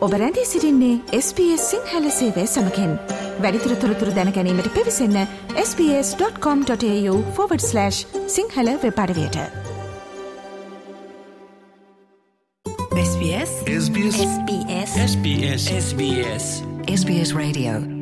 ඔබ 0.00 0.12
රැඳී 0.12 0.44
සිරින්නේ 0.44 1.00
SBS 1.12 1.70
සිංහල 1.70 2.10
සේවය 2.10 2.46
සමකෙන්. 2.46 2.98
වැඩිතුර 3.42 3.76
තොරතුර 3.76 4.14
දැනැනීමට 4.14 4.74
පිවිසන්න 4.74 5.26
ps.com.ta/ 5.54 7.90
Sinhala 8.26 8.68
වෙපඩවයට 8.82 9.36
SBS 13.04 13.52
SBS 13.84 14.18
SBS 14.26 14.92
SBS 15.12 15.62
SBS 15.84 16.44
SBS 17.00 17.34
Radio 17.34 17.99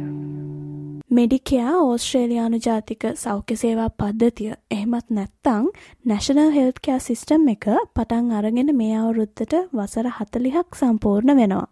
මෙඩිකයා 1.10 1.74
ඕස්ට්‍රේලයානු 1.80 2.58
ජාතික 2.64 3.04
සෞඛ්‍ය 3.16 3.54
සේවා 3.56 3.88
පද්ධතිය 3.92 4.48
එහෙමත් 4.70 5.06
නැත්තං 5.10 5.68
නැශනල් 6.04 6.50
හෙල්කෑ 6.50 6.98
සිිස්ටම් 7.00 7.46
එක 7.52 7.66
පටන් 7.94 8.26
අරගෙන 8.32 8.72
මේ 8.76 8.96
අවුරුත්තට 8.98 9.54
වසර 9.72 10.08
හතලිහක් 10.16 10.76
සම්පූර්ණ 10.80 11.34
වෙනවා. 11.36 11.64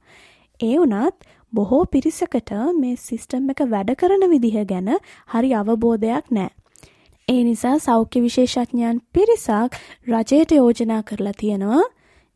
ඒ 0.61 0.77
වනත් 0.79 1.29
බොහෝ 1.53 1.83
පිරිසකට 1.87 2.55
මේ 2.79 2.95
සිිස්ටම් 2.99 3.53
එක 3.55 3.61
වැඩ 3.67 3.93
කරන 3.95 4.25
විදිහ 4.31 4.65
ගැන 4.65 4.89
හරි 5.35 5.53
අවබෝධයක් 5.55 6.33
නෑ. 6.33 6.51
ඒ 7.29 7.43
නිසා 7.43 7.77
සෞඛ්‍ය 7.81 8.23
විශේෂඥයන් 8.23 9.05
පිරිසක් 9.13 9.77
රජයට 10.09 10.53
යෝජනා 10.53 11.03
කරලා 11.03 11.37
තියෙනවා 11.37 11.85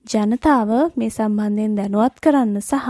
ජනතාව 0.06 0.70
මේ 0.96 1.10
සම්බන්ධයෙන් 1.10 1.74
දැනුවත් 1.76 2.20
කරන්න 2.20 2.54
සහ 2.60 2.86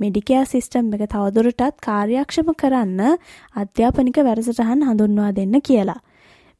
මෙඩිකයා 0.00 0.42
සිිස්ටම් 0.44 0.88
එක 0.96 1.04
තවදුරටත් 1.06 1.78
කාර්යක්ෂම 1.80 2.50
කරන්න 2.54 3.00
අධ්‍යාපනික 3.56 4.18
වැරසටහන් 4.20 4.82
හඳුන්වා 4.82 5.30
දෙන්න 5.32 5.54
කියලා. 5.60 6.00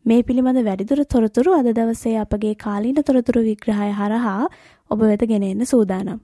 මේ 0.04 0.22
පිළිබඳ 0.22 0.62
වැඩිදුර 0.62 1.04
තොරතුරු 1.06 1.58
අද 1.58 1.68
දවසේ 1.72 2.16
අපගේ 2.16 2.54
කාලීන 2.56 3.02
තොරතුරු 3.02 3.42
විග්‍රහය 3.42 3.90
හරහා 3.92 4.48
ඔබ 4.90 5.00
වෙත 5.02 5.26
ගෙනෙන්න 5.26 5.66
සූදානම්. 5.66 6.20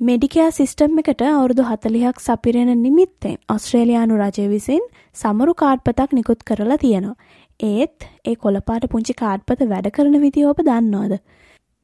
මෙඩිකයා 0.00 0.50
සිිස්ටම් 0.52 0.98
එකට 1.00 1.20
අවුරුදු 1.26 1.64
හතලිහක් 1.64 2.16
සපිරෙන 2.20 2.70
නිමිත්තෙන් 2.78 3.36
ඔස්ට්‍රේලයානු 3.48 4.14
රජය 4.16 4.46
විසින් 4.48 4.82
සමරු 5.16 5.52
කාඩ්පතක් 5.56 6.10
නිකුත් 6.12 6.40
කරලා 6.42 6.78
තියෙනවා. 6.78 7.18
ඒත් 7.62 8.08
ඒ 8.24 8.34
කොළපාට 8.36 8.90
පුංචි 8.90 9.14
කාඩ්පත 9.14 9.64
වැඩ 9.66 9.88
කරන 9.90 10.18
විදි 10.20 10.44
ඔබ 10.46 10.62
දන්නවාද. 10.62 11.14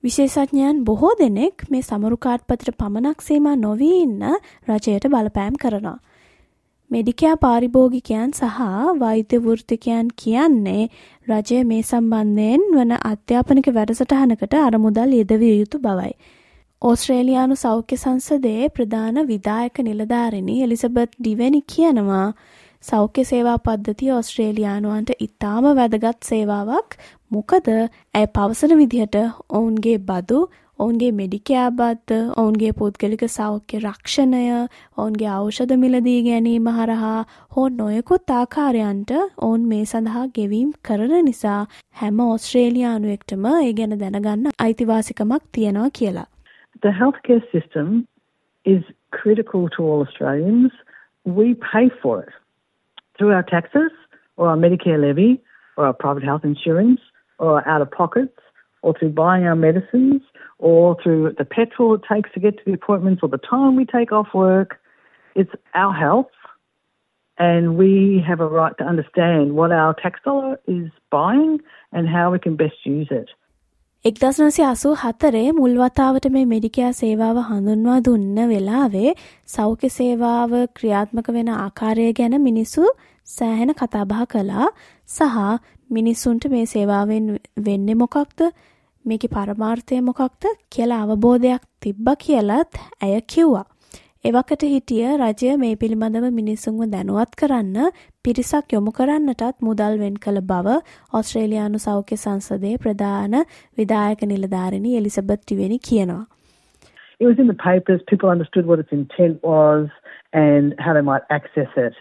විශේෂඥයන් 0.04 0.84
බොහෝ 0.84 1.14
දෙනෙක් 1.18 1.64
මේ 1.70 1.82
සමරුකාඩ්පතට 1.82 2.68
පමණක් 2.76 3.22
සේම 3.22 3.48
නොවී 3.58 3.96
ඉන්න 4.02 4.22
රජයට 4.68 5.08
බලපෑම් 5.08 5.56
කරනවා. 5.56 5.98
මෙඩිකයා 6.90 7.36
පාරිභෝගිකයන් 7.36 8.30
සහ 8.32 8.58
වෛද්‍ය 8.98 9.38
වෘතිකයන් 9.40 10.06
කියන්නේ 10.16 10.84
රජය 11.28 11.58
මේ 11.64 11.82
සම්බන්ධයෙන් 11.82 12.62
වන 12.72 12.94
අධ්‍යාපනික 13.02 13.68
වැඩසටහනකට 13.72 14.54
අරමුදල් 14.60 15.12
යෙදවිය 15.14 15.54
යුතු 15.54 15.80
බවයි. 15.80 16.14
ඕස්ට්‍රේලියානු 16.82 17.54
සෞඛ්‍ය 17.56 17.96
සංසදයේ 17.96 18.70
ප්‍රධාන 18.70 19.16
විදායක 19.26 19.82
නිලධාරිණි 19.82 20.56
එලිසබත් 20.62 21.12
ඩිවැනි 21.16 21.60
කියනවා 21.66 22.26
සෞඛ්‍ය 22.84 23.22
සේවා 23.24 23.58
පද්ධතිය 23.58 24.10
ඔස්ට්‍රේලියානුවන්ට 24.12 25.10
ඉතාම 25.24 25.64
වැදගත් 25.78 26.26
සේවාවක් 26.26 26.94
මොකද 27.30 27.68
ඇය 27.70 28.26
පවසන 28.36 28.74
විදිහට 28.80 29.16
ඔවුන්ගේ 29.50 29.96
බදු 30.10 30.38
ඔවුන්ගේ 30.78 31.10
මෙඩිකෑබත්ත 31.12 32.14
ඔවුන්ගේ 32.36 32.70
පුද්ගලික 32.78 33.24
සෞඛ්‍ය 33.28 33.80
රක්ෂණය 33.80 34.42
ඔවුන්ගේ 34.52 35.30
ඖෂධ 35.32 35.76
මිලදී 35.82 36.16
ගැනීම 36.28 36.70
හරහා 36.78 37.18
හෝ 37.56 37.66
නොයකුත් 37.74 38.34
ආකාරයන්ට 38.36 39.12
ඔවුන් 39.18 39.68
මේ 39.72 39.84
සඳහා 39.84 40.26
ගෙවීම් 40.38 40.72
කරන 40.88 41.14
නිසා 41.24 41.60
හැම 41.96 42.24
ඔස්ට්‍රේලියානුවෙක්ටම 42.28 43.52
ඒ 43.54 43.72
ගැන 43.80 44.00
දැනගන්න 44.00 44.50
අයිතිවාසිකමක් 44.58 45.52
තියෙනවා 45.52 45.90
කියලා. 45.92 46.28
The 46.82 46.94
healthcare 46.94 47.44
system 47.52 47.94
is 48.66 48.82
critical 49.12 49.72
to 49.76 49.88
all 49.88 50.02
Australians. 50.02 50.84
We 51.26 51.54
pay 51.72 51.88
for 52.02 52.20
it 52.20 52.36
through 53.18 53.32
our 53.32 53.42
taxes 53.42 53.90
or 54.36 54.48
our 54.48 54.56
Medicare 54.56 55.00
levy 55.00 55.42
or 55.76 55.86
our 55.86 55.92
private 55.92 56.22
health 56.22 56.44
insurance 56.44 57.00
or 57.38 57.66
out 57.68 57.82
of 57.82 57.90
pockets 57.90 58.38
or 58.82 58.94
through 58.98 59.10
buying 59.10 59.44
our 59.44 59.56
medicines 59.56 60.22
or 60.58 60.96
through 61.02 61.34
the 61.38 61.44
petrol 61.44 61.94
it 61.94 62.02
takes 62.10 62.32
to 62.32 62.40
get 62.40 62.56
to 62.58 62.64
the 62.64 62.72
appointments 62.72 63.20
or 63.22 63.28
the 63.28 63.38
time 63.38 63.76
we 63.76 63.84
take 63.84 64.12
off 64.12 64.28
work. 64.34 64.80
It's 65.34 65.50
our 65.74 65.92
health 65.92 66.30
and 67.38 67.76
we 67.76 68.22
have 68.26 68.40
a 68.40 68.46
right 68.46 68.76
to 68.78 68.84
understand 68.84 69.54
what 69.54 69.72
our 69.72 69.94
tax 69.94 70.20
dollar 70.24 70.58
is 70.66 70.90
buying 71.10 71.60
and 71.92 72.08
how 72.08 72.32
we 72.32 72.38
can 72.38 72.56
best 72.56 72.74
use 72.84 73.08
it. 73.10 73.30
එක්දස්නසි 74.04 74.62
අසූ 74.62 74.92
හතරේ 74.94 75.52
මුල්වතාවට 75.52 76.26
මේ 76.30 76.44
මෙඩිකයා 76.44 76.90
සේවාව 76.92 77.38
හඳුන්වා 77.46 77.96
දුන්න 78.00 78.36
වෙලාවේ 78.50 79.14
සෞඛ්‍ය 79.48 79.88
සේවාව 79.90 80.52
ක්‍රියාත්මක 80.76 81.30
වෙන 81.36 81.48
ආකාරය 81.54 82.04
ගැන 82.12 82.36
මිනිස්සු 82.40 82.84
සෑහෙන 83.26 83.72
කතාබහ 83.74 84.22
කළා. 84.26 84.68
සහ 85.08 85.36
මිනිස්සුන්ට 85.90 86.46
මේ 86.46 86.64
සේවාවෙන් 86.66 87.26
වෙන්න 87.66 87.88
මොකක්ද? 87.98 88.38
මේක 89.04 89.26
පරමාර්ථය 89.34 90.00
මොකක්ද? 90.02 90.42
කියලා 90.70 91.02
අවබෝධයක් 91.06 91.62
තිබ්බ 91.80 92.06
කියලත් 92.18 92.80
ඇය 93.02 93.20
කිව්වා. 93.26 93.66
එවකට 94.27 94.61
හිටිය 94.71 95.07
රජය 95.19 95.55
මේ 95.61 95.75
පිළිබඳව 95.79 96.25
මිනිස්සුන්ව 96.35 96.83
දැනුවත් 96.91 97.33
කරන්න 97.35 97.89
පිරිසක් 98.23 98.75
යොමු 98.75 98.91
කරන්නටත් 98.99 99.65
මුදල් 99.67 99.97
වෙන් 99.99 100.19
කළ 100.25 100.41
බව 100.51 100.75
ඔස්ට්‍රේලියානු 101.19 101.81
සෞඛ්‍ය 101.85 102.17
සංසදයේ 102.21 102.77
ප්‍රධාන 102.77 103.35
විදායක 103.77 104.23
නිලධාරිණි 104.31 104.95
එලිසබෙත් 104.97 105.43
ටිවෙනි 105.43 105.79
කියනවා. 105.89 106.23
It 107.19 107.27
was 107.27 107.39
in 107.39 107.47
the 107.47 107.53
papers, 107.53 108.01
people 108.07 108.29
understood 108.29 108.65
what 108.65 108.79
its 108.79 108.91
intent 108.91 109.43
was 109.43 109.89
and 110.33 110.73
how 110.79 110.93
they 110.93 111.01
might 111.01 111.23
access 111.29 111.75
it. 111.77 111.93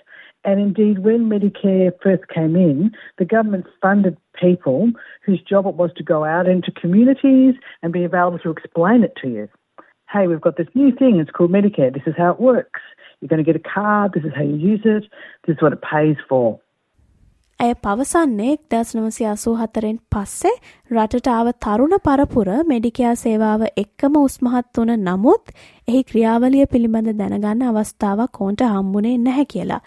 And 0.45 0.61
indeed, 0.61 1.01
when 1.01 1.29
Medicare 1.29 1.93
first 2.03 2.29
came 2.29 2.57
in, 2.57 2.91
the 3.19 3.25
government 3.25 3.67
funded 3.81 4.17
people 4.35 4.91
whose 5.25 5.43
job 5.43 5.67
it 5.67 5.75
was 5.75 5.93
to 5.97 6.03
go 6.03 6.25
out 6.25 6.49
into 6.49 6.73
communities 6.73 7.55
and 7.83 7.93
be 7.93 8.05
available 8.05 8.41
to 8.41 8.51
explain 8.51 9.05
it 9.05 9.15
to 9.23 9.29
you. 9.29 9.49
Hey, 10.10 10.28
we've 10.28 10.42
got 10.42 10.58
this 10.58 10.68
new 10.74 10.92
thing, 10.92 11.20
it's 11.20 11.32
called 11.32 11.52
Medicare, 11.52 11.94
this 11.94 12.04
is 12.06 12.16
how 12.18 12.32
it 12.32 12.40
works. 12.42 12.82
You're 13.22 13.30
going 13.30 13.44
to 13.44 13.44
get 13.44 13.56
a 13.56 13.66
card, 13.66 14.14
this 14.14 14.24
is 14.24 14.34
how 14.36 14.44
you 14.44 14.56
use 14.56 14.82
it, 14.86 15.04
this 15.46 15.56
is 15.56 15.62
what 15.62 15.74
it 15.74 15.82
pays 15.84 16.18
for. 16.30 16.60
ඇය 17.60 17.74
පවසන්නේ 17.84 18.48
එක්දස් 18.56 18.90
නමසි 18.96 19.24
අසූ 19.26 19.54
හතරෙන් 19.60 19.96
පස්සේ 20.14 20.52
රටට 20.92 21.30
ආව 21.36 21.48
තරුණ 21.66 21.96
පරපුර 22.06 22.50
මෙඩිකයා 22.72 23.14
සේවාව 23.22 23.64
එක්කම 23.84 24.20
උස්මහත් 24.20 24.80
වන 24.80 24.92
නමුත් 25.06 25.50
එහි 25.88 26.02
ක්‍රියාවලිය 26.12 26.68
පිළිබඳ 26.74 27.10
දැනගන්න 27.22 27.66
අවස්ථාවක් 27.72 28.42
ඕන්ට 28.42 28.64
හම්බුනේ 28.68 29.16
නැහැ 29.24 29.48
කියලා. 29.54 29.82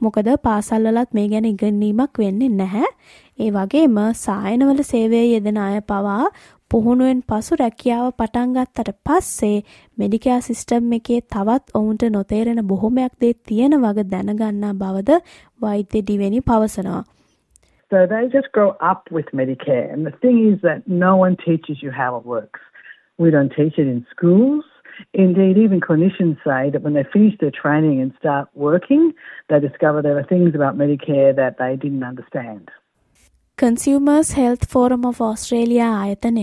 මොකද 0.00 0.32
පාසල්වලත් 0.42 1.14
මේ 1.14 1.28
ගැන 1.28 1.46
ඉගන්නීමක් 1.52 2.18
වෙන්නේ 2.24 2.56
නැහැ. 2.56 2.90
ඒ 3.38 3.50
වගේම 3.50 3.96
සායනවල 4.24 4.82
සේවය 4.90 5.22
යෙදෙන 5.24 5.58
අය 5.58 5.80
පවා 5.82 6.24
පුහුණුවෙන් 6.70 7.20
පසු 7.28 7.56
රැකියාව 7.60 8.08
පටන් 8.18 8.50
ගත්තට 8.56 8.90
පස්සේ 9.06 9.58
මෙඩිකෑ 9.98 10.40
සිස්ටම් 10.46 10.90
එකේ 10.96 11.20
තවත් 11.34 11.76
ඔවුන්ට 11.80 12.02
නොතේරෙන 12.16 12.60
බොහොමයක් 12.72 13.14
දේ 13.20 13.30
තියෙන 13.48 13.76
වග 13.84 14.04
දැනගන්නා 14.10 14.72
බවද 14.82 15.20
වෛද්‍ය 15.62 16.02
ඩිවෙනි 16.02 16.40
පවසනවා. 16.40 17.04
So 17.90 18.06
they 18.06 18.24
just 18.28 18.50
grow 18.52 18.70
up 18.92 19.08
with 19.10 19.28
Medicare. 19.32 19.86
And 19.92 20.06
the 20.06 20.16
thing 20.24 20.40
is 20.52 20.60
that 20.60 20.86
no 20.86 21.12
one 21.16 21.36
teaches 21.44 21.82
you 21.82 21.90
how 21.90 22.10
it 22.16 22.26
works. 22.26 22.60
We 23.18 23.30
don't 23.30 23.52
teach 23.52 23.78
it 23.78 23.88
in 23.88 24.04
schools. 24.10 24.64
Indeed, 25.14 25.56
even 25.58 25.80
clinicians 25.80 26.36
say 26.44 26.70
that 26.70 26.82
when 26.82 26.94
they 26.94 27.04
finish 27.12 27.38
their 27.40 27.50
training 27.50 28.02
and 28.02 28.12
start 28.18 28.48
working, 28.54 29.14
they 29.48 29.60
discover 29.60 30.02
there 30.02 30.18
are 30.18 30.24
things 30.24 30.54
about 30.54 30.76
Medicare 30.76 31.34
that 31.36 31.56
they 31.58 31.76
didn't 31.76 32.04
understand. 32.04 32.70
Consumers 33.58 34.28
Health 34.38 34.64
Forum 34.72 35.06
of 35.08 35.16
Australia 35.20 35.88
ආයතනය 35.94 36.42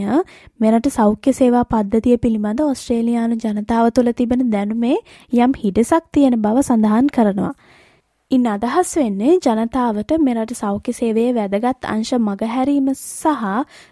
මෙරට 0.59 0.87
සෞඛ්‍ය 0.89 1.31
සේවා 1.37 1.61
පද්ධතිය 1.65 2.15
පිළිබඳ 2.17 2.61
ඔස්ට්‍රේලයානු 2.63 3.35
ජනතාව 3.43 3.85
තුළ 3.89 4.11
තිබෙන 4.11 4.41
දැනුමේ 4.49 4.97
යම් 5.37 5.53
හිඩසක් 5.61 6.09
තියෙන 6.11 6.35
බව 6.41 6.63
සඳහන් 6.63 7.07
කරනවා. 7.09 7.53
ඉන් 8.31 8.47
අදහස් 8.47 8.91
වෙන්නේ 8.95 9.37
ජනතාවට 9.37 10.11
මෙරට 10.19 10.51
සෞඛ්‍ය 10.55 10.93
සේවයේ 10.93 11.31
වැදගත් 11.33 11.87
අංශ 11.89 12.13
මගහැරීම 12.19 12.89
සහ 12.93 13.45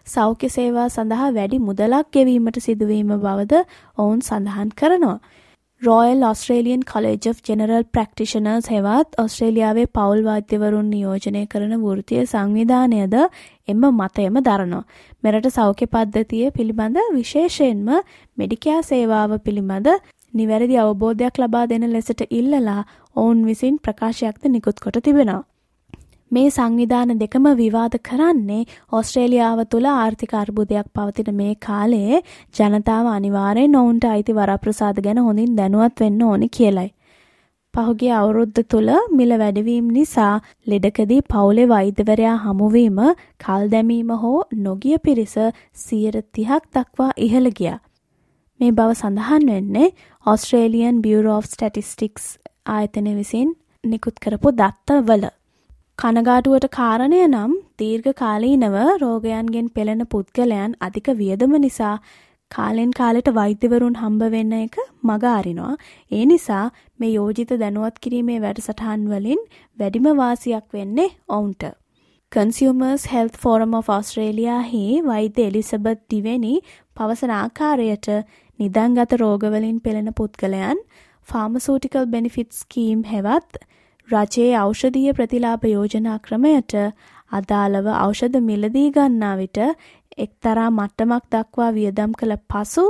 සෞඛ්‍ය 0.07 0.49
සේවා 0.49 0.89
සඳහා 0.89 1.31
වැඩි 1.31 1.61
මුදලක් 1.61 2.11
ගෙවීමට 2.11 2.59
සිදුවීම 2.59 3.15
බවද 3.17 3.63
ඔවුන් 3.97 4.19
සඳහන් 4.21 4.75
කරනවා. 4.75 5.17
Royal 5.83 6.21
Australian 6.23 6.83
College 6.83 7.25
of 7.29 7.39
General 7.47 7.83
Practitioners 7.95 8.67
හෙවත් 8.73 9.17
ඔස්ට්‍රේලියාවේ 9.17 9.87
පවුල් 9.97 10.21
වාද්‍යවරුන් 10.27 10.87
නියෝජනය 10.91 11.41
කරන 11.47 11.73
වෘතිය 11.81 12.21
සංවිධානයද 12.25 13.15
එම 13.67 13.83
මතයම 13.97 14.37
දරනවා. 14.39 14.83
මෙරට 15.23 15.49
සෞඛ්‍ය 15.49 15.87
පද්ධතිය 15.87 16.51
පිළිබඳ 16.57 16.99
විශේෂයෙන්ම 17.17 17.89
මෙඩිකයා 18.37 18.81
සේවාව 18.83 19.33
පිළිබඳ 19.39 19.89
නිවැරදි 20.33 20.79
අවබෝධයක් 20.83 21.41
ලබා 21.43 21.65
දෙන 21.67 21.87
ලෙසට 21.89 22.23
ඉල්ලලා 22.31 22.81
ඔවුන් 23.15 23.43
විසින් 23.45 23.75
ප්‍රකාශයක්ද 23.79 24.47
නිකුත් 24.49 24.79
කොට 24.79 25.03
තිබෙනවා. 25.03 25.41
මේ 26.33 26.49
සංවිධාන 26.49 27.13
දෙකම 27.19 27.45
විවාද 27.57 27.95
කරන්නේ 28.07 28.63
ඔස්ට්‍රේලියාව 28.91 29.59
තුළ 29.71 29.87
ආර්ථික 29.91 30.33
අර්බුදයක් 30.39 30.87
පවතින 30.95 31.29
මේ 31.35 31.53
කාලයේ 31.65 32.23
ජනතාව 32.57 33.07
අනිවාර්යෙන් 33.11 33.79
ඔවුන්ට 33.81 34.05
අයිති 34.11 34.37
වරප්‍රසාද 34.37 35.01
ගැන 35.05 35.23
හොඳින් 35.25 35.55
දැනුවත් 35.55 36.03
වෙන්න 36.03 36.21
ඕනි 36.23 36.49
කියලයි. 36.57 36.89
පහුගිය 37.73 38.11
අවුරුද්ද 38.13 38.57
තුළ 38.71 38.89
මිල 39.17 39.31
වැඩවීම් 39.41 39.85
නිසා 39.93 40.33
ලෙඩකදී 40.67 41.21
පවුලේ 41.31 41.69
වෛද්‍යවරයා 41.71 42.35
හමුවීම 42.43 42.99
කල් 43.43 43.63
දැමීම 43.71 44.11
හෝ 44.23 44.39
නොගිය 44.65 44.97
පිරිස 45.05 45.35
සියයට 45.83 46.27
තිහක් 46.31 46.63
දක්වා 46.73 47.11
ඉහළ 47.27 47.49
ගියා. 47.59 47.79
මේ 48.59 48.71
බව 48.71 48.89
සඳහන් 48.93 49.47
වෙන්නේ 49.51 49.93
ඔස්ට්‍රේලියන් 50.25 51.01
බියරෝ 51.05 51.37
of 51.37 51.45
ස්ටටිස්ටික්ස් 51.45 52.27
ආයතනය 52.71 53.15
විසින් 53.15 53.55
නිකුත් 53.83 54.19
කරපු 54.19 54.57
දත්තවල. 54.59 55.25
කනගාටුවට 55.99 56.65
කාරණය 56.71 57.17
නම් 57.23 57.51
දීර්ඝ 57.79 58.07
කාලීනව 58.15 58.75
රෝගයන්ගෙන් 59.01 59.67
පෙළෙන 59.75 60.01
පුද්ගලයන් 60.05 60.71
අධික 60.81 61.07
වියදම 61.19 61.51
නිසා 61.57 61.91
කාලෙන් 62.51 62.89
කාලෙට 62.91 63.29
වෛද්‍යවරුන් 63.31 63.95
හම්බ 63.95 64.23
වෙන්න 64.33 64.55
එක 64.55 64.75
මග 65.03 65.23
අරිනවා. 65.31 65.75
ඒ 66.11 66.23
නිසා 66.25 66.63
මේ 66.99 67.11
යෝජිත 67.11 67.53
දැනුවත් 67.55 68.01
කිරීමේ 68.03 68.39
වැඩසටහන් 68.41 69.05
වලින් 69.11 69.41
වැඩිම 69.77 70.09
වාසියක් 70.15 70.65
වෙන්නේ 70.73 71.09
ඔවුන්ට. 71.29 71.63
Consumers 72.31 73.05
Health 73.05 73.37
Forum 73.37 73.73
of 73.73 73.89
Australia 73.89 74.55
හි 74.63 74.85
වෛද්‍ය 75.03 75.45
එලිසබත් 75.45 76.01
දිවෙනි 76.09 76.55
පවසන 76.97 77.33
ආකාරයට 77.33 78.09
නිදන්ගත 78.59 79.13
රෝගවලින් 79.21 79.77
පෙළෙන 79.79 80.09
පුද්ගලයන් 80.13 80.81
ෆාමසූටිකල් 81.27 82.09
බෙනිෆිට් 82.15 82.51
ස්කීම් 82.53 83.07
හෙවත් 83.11 83.63
රජයේ 84.09 84.55
ඖෂධීය 84.57 85.13
ප්‍රතිලාභ 85.13 85.65
යෝජනා 85.67 86.17
ක්‍රමයට 86.19 86.73
අදාළව 87.31 87.87
ඖෂධ 87.97 88.37
මිලදී 88.41 88.89
ගන්නා 88.91 89.35
විට 89.37 89.59
එක්තරා 90.17 90.69
මට්ටමක් 90.69 91.23
දක්වා 91.31 91.69
වියදම් 91.71 92.11
කළ 92.13 92.35
පසු 92.49 92.83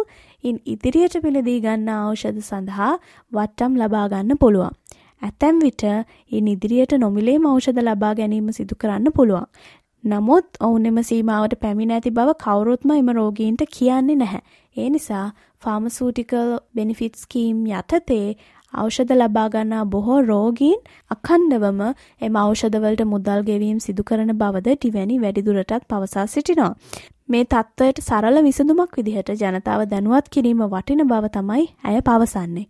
ඉන් 0.44 0.58
ඉදිරියට 0.66 1.16
පිළදී 1.24 1.60
ගන්නා 1.62 2.00
ඖෂධ 2.08 2.42
සඳහා 2.42 2.94
වට්ටම් 3.32 3.78
ලබා 3.82 4.08
ගන්න 4.10 4.42
පුළුවන්. 4.42 4.74
ඇතැම් 5.22 5.56
විට 5.60 5.84
ඉන් 6.32 6.48
ඉදිරියට 6.48 6.98
නොමිලේම 6.98 7.46
ඖෂධ 7.46 7.82
ලබා 7.82 8.14
ගැනීම 8.16 8.50
සිදු 8.52 8.76
කරන්න 8.76 9.16
පුළුවන්. 9.16 9.48
නමුත් 10.04 10.48
ඔවුන් 10.60 10.86
එම 10.86 10.98
සීමාවට 11.04 11.54
පැමිණ 11.60 11.92
ඇති 11.92 12.12
බව 12.12 12.36
කවුරුත්ම 12.38 12.90
එම 12.94 13.10
රෝගීන්ට 13.12 13.64
කියන්නේ 13.70 14.16
නැහැ. 14.16 14.42
ඒ 14.76 14.90
නිසා 14.90 15.26
ෆාමසූටිකල් 15.64 16.50
බෙනිෆිට් 16.76 17.16
ස්කීම් 17.16 17.64
යටතේ 17.72 18.28
ඖෂධ 18.74 19.14
ලබා 19.14 19.48
ගන්නා 19.50 19.86
බොහෝ 19.88 20.20
රෝගීන් 20.24 20.80
අඛණ්ඩවම 21.12 21.82
එම 22.22 22.36
ඖෂධවලට 22.36 23.04
මුදල් 23.06 23.42
ගෙවීම 23.44 23.80
සිදු 23.80 24.04
කරන 24.04 24.36
බවද 24.36 24.76
ටිවැනි 24.76 25.20
වැඩිදුරටත් 25.20 25.90
පවසා 25.90 26.28
සිටිනවා. 26.28 26.72
මේ 27.28 27.44
තත්ත්වයට 27.46 28.00
සරල 28.02 28.44
විසඳුමක් 28.44 28.96
විදිහට 28.98 29.36
ජනතාව 29.42 29.90
දැනුවත් 29.90 30.30
කිරීම 30.30 30.64
වටින 30.68 31.06
බව 31.08 31.30
තමයි 31.30 31.68
ඇය 31.84 32.02
පවසන්නේ. 32.02 32.68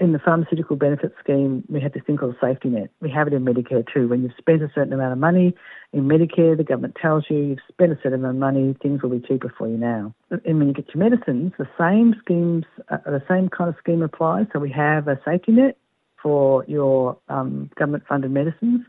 In 0.00 0.12
the 0.12 0.18
pharmaceutical 0.18 0.76
benefit 0.76 1.12
scheme, 1.22 1.62
we 1.68 1.78
have 1.80 1.92
this 1.92 2.02
thing 2.06 2.16
called 2.16 2.34
a 2.34 2.46
safety 2.46 2.70
net. 2.70 2.90
We 3.02 3.10
have 3.10 3.26
it 3.26 3.34
in 3.34 3.44
Medicare 3.44 3.84
too. 3.92 4.08
When 4.08 4.22
you've 4.22 4.32
spent 4.38 4.62
a 4.62 4.70
certain 4.74 4.94
amount 4.94 5.12
of 5.12 5.18
money 5.18 5.54
in 5.92 6.08
Medicare, 6.08 6.56
the 6.56 6.64
government 6.64 6.96
tells 7.00 7.24
you 7.28 7.36
you've 7.36 7.58
spent 7.68 7.92
a 7.92 7.96
certain 7.96 8.14
amount 8.14 8.36
of 8.36 8.40
money, 8.40 8.74
things 8.82 9.02
will 9.02 9.10
be 9.10 9.20
cheaper 9.20 9.52
for 9.56 9.68
you 9.68 9.76
now. 9.76 10.14
And 10.30 10.58
when 10.58 10.68
you 10.68 10.72
get 10.72 10.94
your 10.94 11.04
medicines, 11.08 11.52
the 11.58 11.68
same 11.78 12.14
schemes, 12.18 12.64
uh, 12.88 12.96
the 13.04 13.22
same 13.28 13.50
kind 13.50 13.68
of 13.68 13.76
scheme 13.78 14.00
applies. 14.00 14.46
So 14.54 14.58
we 14.58 14.70
have 14.70 15.06
a 15.06 15.20
safety 15.22 15.52
net 15.52 15.76
for 16.22 16.64
your 16.66 17.18
um, 17.28 17.70
government 17.78 18.04
funded 18.08 18.30
medicines. 18.30 18.80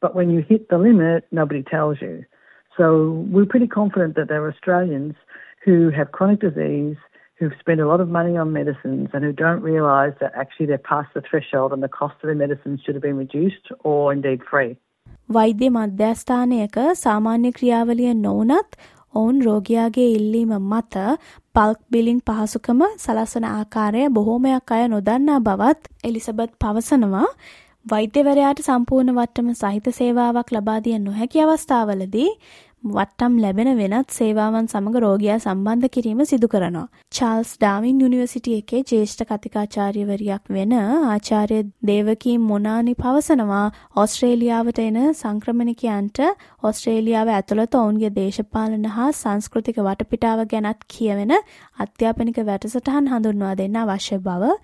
But 0.00 0.16
when 0.16 0.28
you 0.28 0.44
hit 0.46 0.68
the 0.68 0.78
limit, 0.78 1.28
nobody 1.30 1.62
tells 1.62 2.02
you. 2.02 2.24
So 2.76 3.26
we're 3.30 3.46
pretty 3.46 3.68
confident 3.68 4.16
that 4.16 4.28
there 4.28 4.42
are 4.44 4.50
Australians 4.52 5.14
who 5.64 5.90
have 5.90 6.12
chronic 6.12 6.40
disease 6.40 6.96
who've 7.40 7.56
spent 7.60 7.80
a 7.80 7.86
lot 7.86 8.00
of 8.00 8.08
money 8.10 8.36
on 8.36 8.52
medicines 8.52 9.08
and 9.12 9.24
who 9.24 9.32
don't 9.34 9.62
realise 9.62 10.14
that 10.20 10.32
actually 10.34 10.66
they're 10.66 10.86
past 10.86 11.08
the 11.14 11.22
threshold 11.22 11.72
and 11.72 11.82
the 11.82 11.88
cost 11.90 12.16
of 12.22 12.26
their 12.26 12.34
medicines 12.36 12.80
should 12.82 12.94
have 12.94 13.02
been 13.02 13.18
reduced 13.18 13.66
or 13.84 14.12
indeed 14.12 14.40
free. 14.44 14.70
වෛද්‍ය 15.28 15.68
මධ්‍යස්ථානයක 15.70 16.76
සාමාන්‍ය 16.98 17.50
ක්‍රියාවලිය 17.52 18.12
නොවනත් 18.18 18.78
ඔවුන් 19.14 19.38
රෝගයාගේ 19.42 20.08
ඉල්ලීම 20.16 20.52
මත 20.60 21.04
පල්ක් 21.54 21.80
බිලින් 21.90 22.20
පහසුකම 22.22 22.80
සලසන 22.96 23.46
ආකාරය 23.50 24.02
බොහෝමයක් 24.10 24.72
අය 24.72 24.84
නොදන්නා 24.88 25.38
බවත් 25.40 25.92
එලිසබත් 26.04 26.52
පවසනවා 26.60 27.28
වෛද්‍යවරයාට 27.86 28.60
සම්පූර්ණ 28.60 29.16
වට්ටම 29.16 29.50
සහිත 29.54 29.86
සේවාවක් 29.94 30.50
ලබා 30.52 30.78
දිය 30.80 30.98
නොහැකි 30.98 31.44
අවස්ථාවලදී 31.44 32.30
වට්ටම් 32.84 33.38
ලැබෙන 33.38 33.68
වෙනත් 33.76 34.10
සේවාවන් 34.10 34.66
සමග 34.68 35.00
රෝගයා 35.00 35.36
සම්බන්ධ 35.36 35.88
කිරීම 35.88 36.20
සිදු 36.24 36.48
කරනවා. 36.48 36.86
චාල්ස් 37.12 37.50
ඩාවින් 37.54 38.00
යුනිවර්සිටි 38.00 38.52
එකේ 38.56 38.82
ජේෂ්ඨ 38.82 39.24
කතිකාචාර්යවරියක් 39.26 40.44
වෙන 40.48 40.74
ආචාර්ය 40.74 41.58
දේවකී 41.82 42.36
මොනානි 42.40 42.94
පවසනවා 42.94 43.64
ඕස්ට්‍රේලියාවට 43.96 44.78
එන 44.80 44.98
සංක්‍රමණිකයන්ට 45.12 46.20
ඕස්ට්‍රේලියාව 46.62 47.28
ඇතුළත 47.30 47.74
ඔවුන්ගේ 47.74 48.12
දේශපාලන 48.12 48.86
හා 48.90 49.10
සංස්කෘතික 49.14 49.82
වටපිටාව 49.82 50.44
ගැනත් 50.46 50.86
කියවෙන 50.88 51.34
අධ්‍යාපනික 51.78 52.38
වැඩසටහන් 52.44 53.10
හඳුන්වා 53.12 53.56
දෙන්න 53.56 53.76
අවශ්‍ය 53.78 54.20
බව 54.20 54.54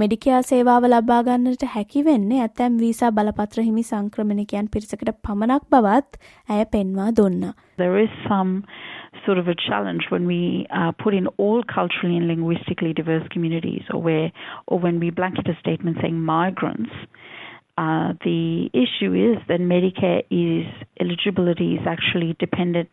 මෙඩිකයා 0.00 0.40
සේවාව 0.48 0.86
ලබා 0.92 1.20
ගන්නට 1.26 1.62
හැකි 1.74 2.00
වෙන්නේ 2.08 2.40
ඇතැම් 2.46 2.74
වීසා 2.82 3.10
බලපත්‍ර 3.18 3.62
හිමි 3.68 3.84
සංක්‍රමණිකයන් 3.90 4.68
පිරිසකට 4.74 5.10
පමණක් 5.28 5.64
බවත් 5.74 6.18
ඇය 6.56 6.64
පෙන්වා 6.74 7.10
දුන්නා. 7.20 7.52
There 7.84 7.96
is 8.02 8.10
some 8.28 8.52
sort 9.26 9.38
of 9.42 9.48
a 9.48 9.56
challenge 9.66 10.08
when 10.14 10.26
we 10.32 10.40
uh, 10.80 10.92
put 11.04 11.14
in 11.20 11.26
all 11.44 11.62
culturally 11.76 12.16
and 12.20 12.28
linguistically 12.32 12.92
diverse 13.00 13.26
communities 13.34 13.84
or 13.94 14.02
where 14.08 14.28
or 14.66 14.78
when 14.86 15.00
we 15.04 15.10
blanket 15.20 15.48
a 15.54 15.56
statement 15.62 16.02
saying 16.02 16.20
migrants 16.32 16.96
uh, 17.78 18.14
the 18.24 18.70
issue 18.72 19.12
is 19.14 19.36
that 19.48 19.60
Medicare 19.60 20.22
is 20.30 20.66
eligibility 21.00 21.74
is 21.74 21.86
actually 21.86 22.34
dependent 22.38 22.88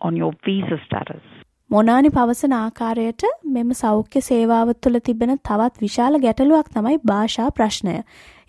on 0.00 0.16
your 0.16 0.32
visa 0.44 0.78
status. 0.86 1.22
මොනානි 1.70 2.10
පවසන 2.10 2.52
ආකාරයට 2.56 3.22
මෙම 3.48 3.72
සෞඛ්‍ය 3.74 4.20
සේවාව 4.22 4.68
තුළ 4.76 4.98
තිබෙන 5.00 5.32
තවත් 5.40 5.82
විශාල 5.84 6.14
ගැටලුවක් 6.18 6.68
තමයි 6.74 6.96
භාෂා 7.04 7.48
ප්‍රශ්නය. 7.50 7.96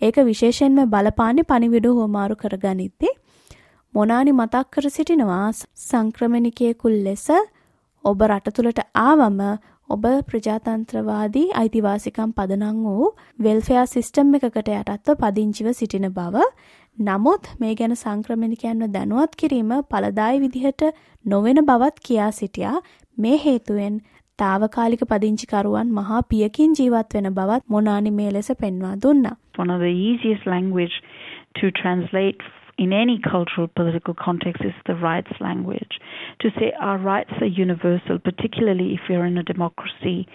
ඒක 0.02 0.20
විශේෂයෙන්ම 0.28 0.78
බලපාන්නේ 0.86 1.48
පණිවිඩ 1.50 1.88
හෝමාරු 1.90 2.36
කරගනිද්දී. 2.36 3.12
මොනානි 3.94 4.32
මතක් 4.32 4.64
කර 4.72 4.86
සිටිනවා 4.90 5.48
සංක්‍රමණිකයෙකුල් 5.80 6.96
ලෙස 7.02 7.26
ඔබ 8.04 8.24
රට 8.28 8.54
තුළට 8.56 8.80
ආවම 9.00 9.40
ඔබ 9.88 10.04
ප්‍රජාතන්ත්‍රවාදී 10.26 11.46
අයිතිවාසිකම් 11.54 12.32
පදනං 12.32 12.76
වූ 12.86 13.08
වෙල්ෆෙයා 13.38 13.86
සිස්ටම් 13.86 14.36
එකකට 14.38 14.70
යටත්ව 14.74 15.18
පදිංචිව 15.22 15.68
සිටින 15.74 16.08
බව 16.10 16.46
නමුත් 16.98 17.52
මේ 17.60 17.74
ගැන 17.74 17.96
සංක්‍රමණිකයන්ව 17.96 18.88
දැනුවත් 18.90 19.36
කිරීම 19.36 19.70
පලදායි 19.90 20.40
විදිහට 20.40 20.82
නොවෙන 21.24 21.60
බවත් 21.64 22.06
කියා 22.06 22.30
සිටියා 22.32 22.76
මේ 23.19 23.37
හේතුවෙන් 23.37 24.01
තාවකාලික 24.39 25.03
පදිංචිකරුවන් 25.03 25.93
මහා 25.93 26.21
පියකින් 26.21 26.75
ජීවත් 26.79 27.15
වෙන 27.15 27.29
බවත් 27.29 27.63
මොනානි 27.69 28.09
මේ 28.09 28.29
ලෙස 28.31 28.51
පෙන්වා 28.59 28.95
දුන්නා. 28.95 29.37
One 29.57 29.73
of 29.75 29.79
the 29.79 29.93
easiest 30.09 30.45
language 30.45 30.95
to 31.61 31.71
translate 31.81 32.43
in 32.77 32.93
any 32.93 33.17
cultural 33.19 33.67
political 33.79 34.13
context 34.13 34.65
is 34.65 34.73
the 34.85 34.95
rights 34.95 35.39
language. 35.41 35.93
To 36.41 36.49
say 36.49 36.73
our 36.79 36.97
rights 36.97 37.33
are 37.41 37.53
universal, 37.61 38.19
particularly 38.19 38.93
if 38.93 39.09
you're 39.09 39.25
in 39.25 39.37
a 39.37 39.43
democracy 39.43 40.27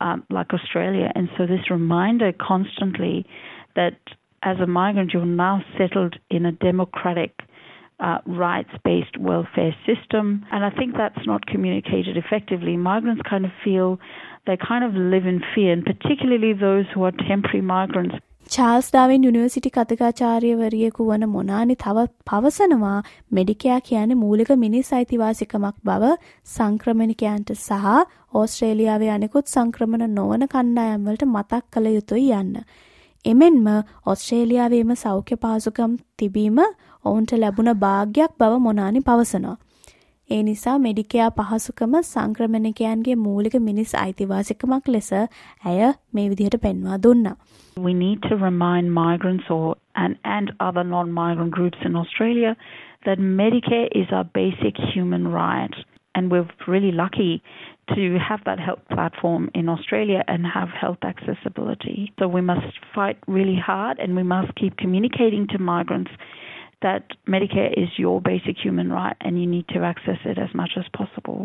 um, 0.00 0.24
like 0.30 0.54
Australia. 0.54 1.12
And 1.14 1.28
so 1.36 1.46
this 1.46 1.70
reminder 1.70 2.32
constantly 2.32 3.26
that 3.76 3.98
as 4.42 4.58
a 4.60 4.66
migrant, 4.66 5.12
you're 5.12 5.24
now 5.24 5.64
settled 5.78 6.16
in 6.30 6.46
a 6.46 6.52
democratic 6.52 7.32
uh, 7.99 8.19
rights 8.25 8.73
based 8.83 9.17
welfare 9.19 9.75
system. 9.85 10.45
And 10.51 10.63
I 10.63 10.69
think 10.69 10.95
that's 10.95 11.25
not 11.25 11.45
communicated 11.45 12.17
effectively. 12.17 12.77
Migrants 12.77 13.21
kind 13.29 13.45
of 13.45 13.51
feel 13.63 13.99
they 14.45 14.57
kind 14.57 14.83
of 14.83 14.93
live 14.93 15.25
in 15.25 15.41
fear, 15.53 15.73
and 15.73 15.83
particularly 15.85 16.53
those 16.53 16.85
who 16.93 17.03
are 17.03 17.15
temporary 17.27 17.61
migrants. 17.61 18.15
Charles 18.51 18.87
Darwin 18.91 19.23
University 19.27 19.69
කතිකාචාර්යවරියෙකු 19.77 21.07
වන 21.07 21.23
මොනානි 21.29 21.75
තව 21.75 22.05
පවසනවා 22.29 22.99
මෙඩිකයා 23.37 23.79
කියන්නේ 23.87 24.19
මූලික 24.21 24.51
මිනිස් 24.61 24.91
අයිතිවාසිකමක් 24.97 25.77
බව 25.89 26.13
සංක්‍රමණිකයන්ට 26.53 27.51
සහ 27.55 27.97
ඕස්ට්‍රේලියාවේ 28.33 29.11
අනෙකුත් 29.17 29.53
සංක්‍රමණ 29.55 30.15
නොවන 30.19 30.47
කණ්ඩායම්වලට 30.53 31.25
මතක් 31.33 31.63
කළ 31.73 31.89
යුතුයි 31.97 32.29
යන්න. 32.39 32.53
එමෙන්ම 33.25 33.67
ඔස්ට්‍රේලියාවේම 34.05 34.95
සෞඛ්‍ය 35.03 35.37
පාසුකම් 35.45 35.99
තිබීම 36.19 36.59
ඔවුන්ට 37.06 37.34
ලැබුණ 37.38 37.72
භාග්යක් 37.72 38.32
බව 38.40 38.58
මොනානි 38.58 39.00
පවසනවා. 39.00 39.56
ඒ 40.30 40.42
නිසා 40.42 40.78
මෙඩිකයා 40.78 41.28
පහසුකම 41.28 41.94
සංක්‍රමණිකයන්ගේ 42.00 43.14
මූලික 43.14 43.54
මිනිස් 43.60 43.94
අයිතිවාසිකමක් 43.94 44.88
ලෙස 44.88 45.12
ඇය 45.12 45.80
මේ 46.14 46.28
විදිහට 46.28 46.56
පෙන්වා 46.62 47.02
දුන්නා. 47.02 47.36
We 47.86 47.94
need 47.94 48.18
to 48.28 48.36
remind 48.36 48.92
migrants 48.92 49.50
or 49.50 49.76
and, 49.94 50.16
and 50.24 50.52
other 50.68 50.84
non-migrant 50.84 51.50
groups 51.50 51.78
in 51.84 51.96
Australia 51.96 52.56
that 53.04 53.18
Medicare 53.18 53.88
is 54.02 54.12
our 54.12 54.24
basic 54.24 54.74
human 54.94 55.28
right. 55.28 55.74
And 56.14 56.30
we're 56.30 56.48
really 56.66 56.92
lucky 56.92 57.42
to 57.94 58.18
have 58.28 58.44
that 58.44 58.60
health 58.60 58.84
platform 58.94 59.50
in 59.54 59.68
Australia 59.68 60.22
and 60.28 60.46
have 60.46 60.68
health 60.68 61.02
accessibility. 61.02 62.12
So 62.18 62.28
we 62.28 62.40
must 62.40 62.78
fight 62.94 63.18
really 63.26 63.56
hard 63.56 63.98
and 63.98 64.14
we 64.14 64.22
must 64.22 64.54
keep 64.54 64.76
communicating 64.76 65.46
to 65.48 65.58
migrants 65.58 66.10
that 66.81 67.03
Medicare 67.27 67.71
is 67.75 67.89
your 67.97 68.21
basic 68.21 68.57
human 68.57 68.89
right 68.91 69.17
and 69.21 69.39
you 69.39 69.47
need 69.47 69.67
to 69.67 69.83
access 69.83 70.19
it 70.25 70.37
as 70.37 70.53
much 70.53 70.73
as 70.77 70.87
possible. 70.93 71.39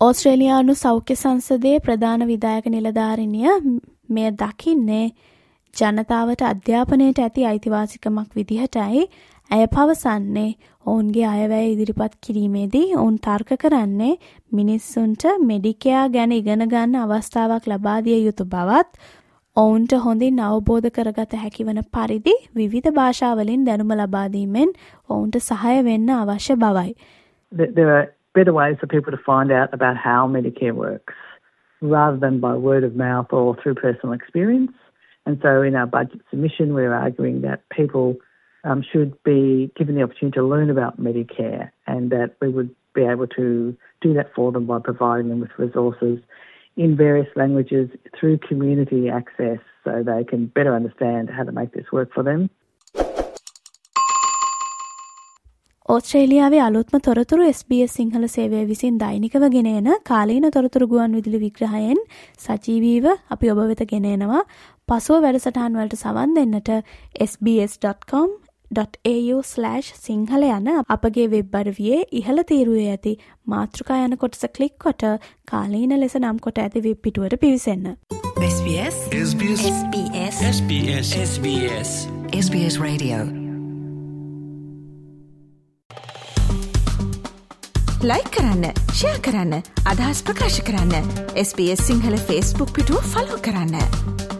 ඕස්ට්‍රේලියානු 0.00 0.74
සෞඛ්‍ය 0.76 1.14
සංසදයේ 1.14 1.78
ප්‍රධාන 1.78 2.26
විදායක 2.26 2.66
නිලධාරිනිය 2.66 3.48
මෙය 4.10 4.28
දකින්නේ 4.34 5.06
ජනතාවට 5.74 6.42
අධ්‍යාපනයට 6.44 7.18
ඇති 7.18 7.46
අයිතිවාසිකමක් 7.46 8.30
විදිහටයි 8.34 9.02
ඇය 9.50 9.66
පවසන්නේ 9.66 10.50
ඔවුන්ගේ 10.86 11.26
අයවැය 11.26 11.66
ඉදිරිපත් 11.72 12.14
කිරීමේදී 12.26 12.86
ඔවුන් 12.94 13.16
තර්ක 13.18 13.50
කරන්නේ 13.56 14.14
මිනිස්සුන්ට 14.52 15.24
මෙඩිකයා 15.42 16.04
ගැන 16.08 16.32
ඉගෙන 16.32 16.64
ගන්න 16.66 16.96
අවස්ථාවක් 16.96 17.66
ලබාදිය 17.66 18.18
යුතු 18.20 18.44
බවත් 18.46 18.90
ඔවුන්ට 19.57 19.93
හොඳින් 20.05 20.39
අවබෝධ 20.41 20.87
කරගත 20.87 21.33
හැකිවන 21.35 21.79
පරිදි 21.95 22.33
විවිධ 22.55 22.89
භාෂාවලින් 22.91 23.65
දැනුම 23.65 23.91
ලබාදීමෙන් 23.99 24.71
ඔවුන්ට 25.09 25.37
සහය 25.49 25.75
වෙන්න 25.89 26.09
අවශ්‍ය 26.15 26.55
බවයි. 26.55 26.93
There 27.51 27.91
are 27.97 28.05
better 28.33 28.53
ways 28.53 28.77
for 28.79 28.87
people 28.87 29.13
to 29.17 29.21
find 29.25 29.51
out 29.51 29.73
about 29.73 29.97
how 29.97 30.21
Medicare 30.27 30.75
works 30.75 31.13
rather 31.81 32.17
than 32.17 32.39
by 32.39 32.53
word 32.69 32.83
of 32.83 32.95
mouth 32.95 33.27
or 33.31 33.55
through 33.55 33.75
personal 33.75 34.13
experience. 34.13 34.71
And 35.25 35.39
so 35.41 35.61
in 35.61 35.75
our 35.75 35.85
budget 35.87 36.21
submission, 36.29 36.73
we're 36.73 36.93
arguing 36.93 37.41
that 37.41 37.67
people 37.69 38.17
um, 38.63 38.83
should 38.91 39.11
be 39.23 39.71
given 39.75 39.95
the 39.95 40.03
opportunity 40.03 40.35
to 40.39 40.43
learn 40.43 40.69
about 40.69 40.99
Medicare 40.99 41.71
and 41.85 42.09
that 42.11 42.35
we 42.41 42.49
would 42.49 42.73
be 42.95 43.03
able 43.03 43.27
to 43.27 43.75
do 44.01 44.13
that 44.13 44.33
for 44.35 44.51
them 44.51 44.65
by 44.65 44.79
providing 44.79 45.29
them 45.29 45.39
with 45.39 45.51
resources 45.57 46.19
in 46.78 46.96
various 46.96 47.30
languages 47.36 47.86
through 48.14 48.36
community 48.48 49.02
access 49.10 49.60
so 49.84 50.02
they 50.04 50.22
can 50.24 50.46
better 50.48 50.74
understand 50.74 51.30
how 51.30 51.44
to 51.44 51.52
make 51.52 51.72
this 51.72 51.90
work 51.92 52.10
for 52.14 52.22
them. 52.22 52.48
ඕස්ට්‍රේලියාවේ 55.88 56.58
අලුත්ම 56.60 56.96
තොරතුරු 56.98 57.44
SBS 57.50 57.92
Sinhala 57.92 58.24
සේවය 58.28 58.58
විසින් 58.64 58.96
දෛනිකව 58.98 59.44
ගෙනන 59.48 59.88
කාලීන 60.04 60.46
තොරතුරු 60.50 60.86
ගුවන් 60.86 61.14
විදුලි 61.14 61.38
විග්‍රහයෙන් 61.38 62.00
සජීවීව 62.38 63.06
අපි 63.30 63.50
ඔබ 63.50 63.60
වෙත 63.62 63.82
ගෙනනවා 63.84 64.42
පසුව 64.88 65.22
වැඩසටහන් 65.22 65.80
වලට 65.80 65.96
සවන් 65.96 66.36
දෙන්නට 66.36 66.70
sbs.com 67.28 68.28
.au/ 68.70 69.40
සිංහල 69.96 70.44
යන 70.48 70.68
අපගේ 70.88 71.26
වෙබ් 71.30 71.54
අඩවියේ 71.54 72.04
ඉහළ 72.12 72.42
තීරුවේ 72.42 72.90
ඇති 72.90 73.16
මාතෘකා 73.46 74.04
යන 74.04 74.16
කොටස 74.16 74.46
කලික් 74.56 74.78
කොට 74.78 75.04
කාලීන 75.44 75.96
ලෙස 76.00 76.16
නම් 76.16 76.38
කොට 76.38 76.58
ඇති 76.58 76.84
වෙබ් 76.84 77.02
පිටුවට 77.02 77.40
පිවිසන්න. 77.40 77.96
SBS 78.38 78.96
SBS 79.22 79.62
SBS 79.68 80.40
SBS 80.50 81.12
SBS 81.24 81.92
SBS 82.38 82.80
Radio. 82.80 83.26
Like 88.02 88.22
කරන්න 88.30 88.64
ෂයා 88.90 89.18
කරන්න 89.18 89.54
අදහස් 89.84 90.22
ප්‍රකාශ 90.22 90.60
කරන්න 90.62 91.08
SBS 91.42 91.86
සිංහල 91.86 92.18
ෆස්බුක් 92.18 92.70
පිටුව 92.72 93.14
ෆලෝ 93.14 93.38
කරන්න. 93.42 94.37